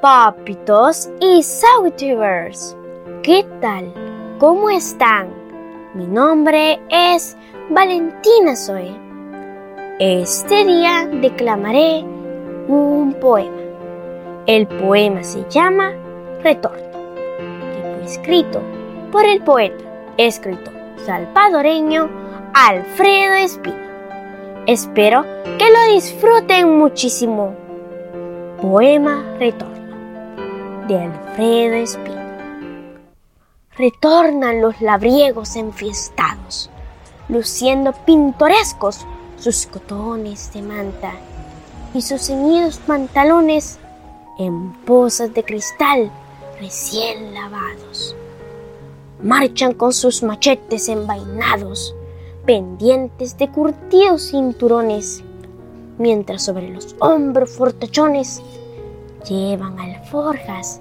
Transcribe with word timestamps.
papitos 0.00 1.08
y 1.20 1.42
Sawtubers. 1.42 2.76
¿Qué 3.22 3.44
tal? 3.60 3.92
¿Cómo 4.38 4.70
están? 4.70 5.28
Mi 5.94 6.06
nombre 6.06 6.80
es 6.88 7.36
Valentina 7.70 8.54
Zoe. 8.54 8.94
Este 9.98 10.64
día 10.64 11.08
declamaré 11.20 12.04
un 12.68 13.16
poema. 13.20 13.60
El 14.46 14.68
poema 14.68 15.24
se 15.24 15.44
llama 15.50 15.92
Retorno, 16.42 16.78
que 16.78 17.82
fue 17.82 18.04
escrito 18.04 18.62
por 19.10 19.24
el 19.24 19.42
poeta, 19.42 19.84
escritor 20.16 20.74
salvadoreño 21.04 22.08
Alfredo 22.54 23.34
Espino. 23.34 23.88
Espero 24.66 25.24
que 25.58 25.70
lo 25.70 25.94
disfruten 25.94 26.78
muchísimo. 26.78 27.57
Poema 28.60 29.22
Retorno 29.38 30.88
de 30.88 30.98
Alfredo 30.98 31.76
Espino. 31.76 32.20
Retornan 33.76 34.60
los 34.60 34.80
labriegos 34.80 35.54
enfiestados, 35.54 36.68
luciendo 37.28 37.92
pintorescos 38.04 39.06
sus 39.36 39.66
cotones 39.66 40.52
de 40.52 40.62
manta 40.62 41.12
y 41.94 42.02
sus 42.02 42.22
ceñidos 42.22 42.78
pantalones 42.78 43.78
en 44.40 44.72
pozas 44.84 45.32
de 45.32 45.44
cristal 45.44 46.10
recién 46.60 47.34
lavados. 47.34 48.16
Marchan 49.22 49.72
con 49.72 49.92
sus 49.92 50.24
machetes 50.24 50.88
envainados, 50.88 51.94
pendientes 52.44 53.38
de 53.38 53.48
curtidos 53.52 54.30
cinturones, 54.30 55.22
mientras 55.98 56.44
sobre 56.44 56.68
los 56.70 56.96
hombros 57.00 57.50
fortachones 57.50 58.42
llevan 59.28 59.78
alforjas 59.78 60.80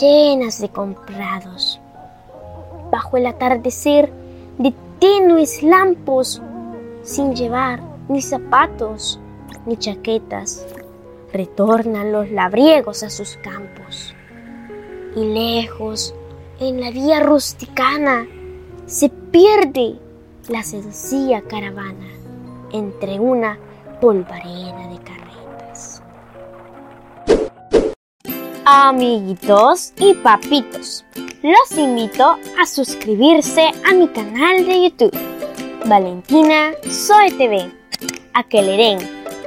llenas 0.00 0.60
de 0.60 0.68
comprados. 0.68 1.80
Bajo 2.90 3.16
el 3.16 3.26
atardecer 3.26 4.12
de 4.58 4.74
tenues 4.98 5.62
lampos, 5.62 6.42
sin 7.02 7.34
llevar 7.34 7.80
ni 8.08 8.20
zapatos 8.22 9.20
ni 9.64 9.76
chaquetas, 9.76 10.66
retornan 11.32 12.12
los 12.12 12.30
labriegos 12.30 13.02
a 13.02 13.10
sus 13.10 13.36
campos. 13.38 14.14
Y 15.16 15.24
lejos, 15.24 16.14
en 16.60 16.80
la 16.80 16.90
vía 16.90 17.20
rusticana, 17.20 18.26
se 18.86 19.08
pierde 19.08 19.98
la 20.48 20.62
sencilla 20.62 21.42
caravana 21.42 22.06
entre 22.72 23.18
una 23.18 23.58
polvareda 24.00 24.88
de 24.88 24.98
carretas. 25.02 26.02
Amiguitos 28.64 29.92
y 29.98 30.14
papitos, 30.14 31.04
los 31.42 31.78
invito 31.78 32.36
a 32.60 32.66
suscribirse 32.66 33.70
a 33.88 33.94
mi 33.94 34.08
canal 34.08 34.66
de 34.66 34.84
YouTube, 34.84 35.16
Valentina 35.86 36.72
Zoe 36.88 37.30
TV, 37.32 37.72
a 38.34 38.42
que 38.42 38.62
le 38.62 38.76
den 38.76 38.98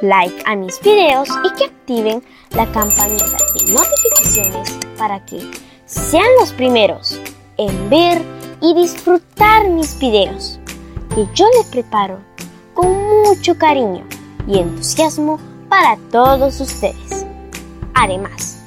like 0.02 0.42
a 0.46 0.56
mis 0.56 0.80
videos 0.82 1.28
y 1.44 1.54
que 1.56 1.66
activen 1.66 2.24
la 2.52 2.66
campanita 2.72 3.38
de 3.54 3.74
notificaciones 3.74 4.80
para 4.98 5.24
que 5.26 5.42
sean 5.86 6.28
los 6.40 6.54
primeros 6.54 7.20
en 7.58 7.90
ver 7.90 8.22
y 8.62 8.74
disfrutar 8.74 9.68
mis 9.70 9.98
videos 10.00 10.60
que 11.14 11.28
yo 11.34 11.46
les 11.58 11.68
preparo 11.68 12.20
con 12.74 12.88
mucho 13.24 13.58
cariño 13.58 14.06
y 14.50 14.58
entusiasmo 14.58 15.40
para 15.70 15.98
todos 16.12 16.60
ustedes. 16.60 17.26
Además, 17.94 18.58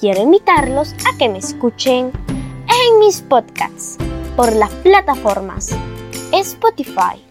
quiero 0.00 0.22
invitarlos 0.22 0.92
a 0.92 1.16
que 1.16 1.28
me 1.28 1.38
escuchen 1.38 2.10
en 2.28 2.98
mis 2.98 3.22
podcasts 3.22 3.96
por 4.36 4.52
las 4.52 4.70
plataformas 4.70 5.70
Spotify, 6.32 7.22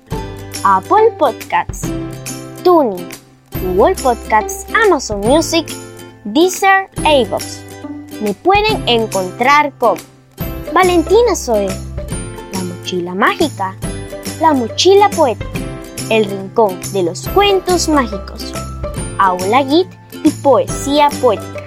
Apple 0.64 1.12
Podcasts, 1.20 1.88
Tuning, 2.64 3.08
Google 3.62 3.96
Podcasts, 3.96 4.66
Amazon 4.86 5.20
Music, 5.20 5.68
Deezer 6.24 6.90
e. 7.06 7.28
Me 8.22 8.34
pueden 8.34 8.88
encontrar 8.88 9.72
como 9.78 10.02
Valentina 10.74 11.36
Zoe, 11.36 11.68
La 12.54 12.64
Mochila 12.64 13.14
Mágica, 13.14 13.76
La 14.42 14.54
Mochila 14.54 15.10
Poética, 15.10 15.57
El 16.10 16.26
Rincón 16.26 16.80
de 16.94 17.04
los 17.04 17.28
Cuentos 17.30 17.90
Mágicos, 17.90 18.54
Aula 19.20 19.66
Git 19.66 19.88
y 20.24 20.30
Poesía 20.30 21.10
Poética. 21.22 21.64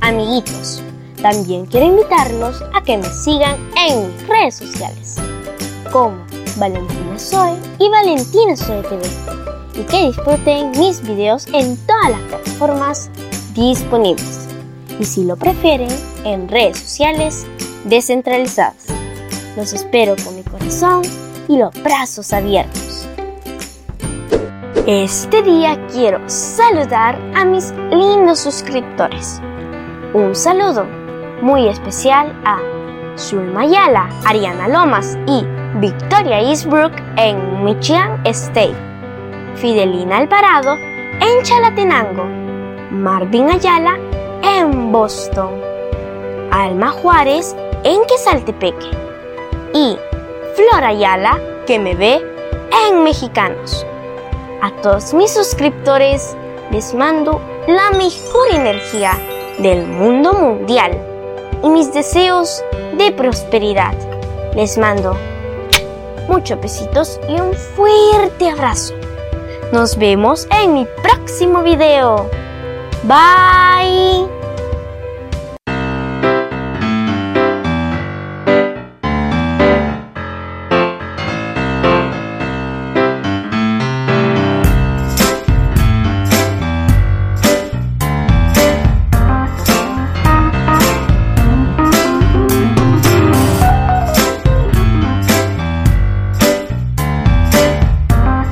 Amiguitos, 0.00 0.82
también 1.22 1.66
quiero 1.66 1.86
invitarlos 1.86 2.62
a 2.74 2.82
que 2.82 2.96
me 2.96 3.08
sigan 3.12 3.56
en 3.76 4.08
mis 4.08 4.26
redes 4.26 4.56
sociales 4.56 5.16
como 5.92 6.16
Valentina 6.56 7.16
Zoe 7.16 7.56
y 7.78 7.88
Valentina 7.88 8.56
Zoe 8.56 8.82
TV 8.82 9.02
y 9.74 9.82
que 9.84 10.06
disfruten 10.08 10.72
mis 10.72 11.00
videos 11.02 11.46
en 11.52 11.76
todas 11.86 12.10
las 12.10 12.20
plataformas 12.22 13.10
disponibles 13.54 14.48
y 14.98 15.04
si 15.04 15.24
lo 15.24 15.36
prefieren 15.36 15.90
en 16.24 16.48
redes 16.48 16.78
sociales 16.78 17.46
descentralizadas. 17.84 18.86
Los 19.56 19.72
espero 19.72 20.16
con 20.24 20.34
mi 20.34 20.42
corazón 20.42 21.02
y 21.48 21.56
los 21.56 21.72
brazos 21.82 22.32
abiertos. 22.32 22.79
Este 24.86 25.42
día 25.42 25.78
quiero 25.92 26.20
saludar 26.26 27.18
a 27.34 27.44
mis 27.44 27.70
lindos 27.90 28.38
suscriptores. 28.38 29.38
Un 30.14 30.34
saludo 30.34 30.86
muy 31.42 31.68
especial 31.68 32.34
a 32.46 32.58
Zulma 33.18 33.60
Ayala, 33.60 34.08
Ariana 34.24 34.68
Lomas 34.68 35.18
y 35.26 35.44
Victoria 35.80 36.40
Eastbrook 36.40 36.92
en 37.18 37.62
Michigan 37.62 38.22
State, 38.24 38.74
Fidelina 39.56 40.16
Alvarado 40.16 40.74
en 40.76 41.42
Chalatenango, 41.42 42.24
Marvin 42.90 43.50
Ayala 43.50 43.98
en 44.42 44.90
Boston, 44.90 45.60
Alma 46.50 46.88
Juárez 46.88 47.54
en 47.84 48.02
Quesaltepeque 48.06 48.86
y 49.74 49.98
Flor 50.56 50.84
Ayala 50.84 51.38
que 51.66 51.78
me 51.78 51.94
ve 51.94 52.26
en 52.88 53.04
Mexicanos. 53.04 53.86
A 54.62 54.70
todos 54.82 55.14
mis 55.14 55.32
suscriptores 55.32 56.36
les 56.70 56.94
mando 56.94 57.40
la 57.66 57.90
mejor 57.92 58.48
energía 58.52 59.12
del 59.58 59.86
mundo 59.86 60.32
mundial 60.32 60.92
y 61.62 61.68
mis 61.68 61.92
deseos 61.92 62.62
de 62.98 63.10
prosperidad. 63.12 63.94
Les 64.54 64.76
mando 64.76 65.16
muchos 66.28 66.60
besitos 66.60 67.20
y 67.28 67.40
un 67.40 67.54
fuerte 67.54 68.50
abrazo. 68.50 68.94
Nos 69.72 69.96
vemos 69.96 70.46
en 70.62 70.74
mi 70.74 70.86
próximo 71.02 71.62
video. 71.62 72.28
Bye. 73.04 74.39